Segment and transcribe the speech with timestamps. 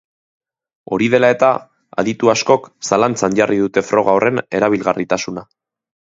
[0.95, 1.49] Hori dela eta,
[2.03, 5.47] aditu askok zalantzan jarri dute froga horren erabilgarritasuna.